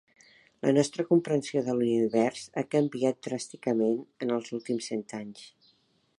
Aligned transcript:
La 0.67 0.71
nostra 0.77 1.03
comprensió 1.09 1.61
de 1.67 1.75
l’univers 1.81 2.47
ha 2.57 2.65
canviat 2.77 3.23
dràsticament 3.29 4.03
en 4.27 4.37
els 4.39 4.53
últims 4.61 4.93
cent 4.95 5.07
anys. 5.21 5.47